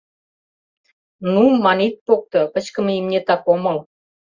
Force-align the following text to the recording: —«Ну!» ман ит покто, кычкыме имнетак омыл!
—«Ну!» 1.33 1.43
ман 1.63 1.79
ит 1.87 1.95
покто, 2.05 2.39
кычкыме 2.53 2.93
имнетак 2.99 3.43
омыл! 3.53 3.77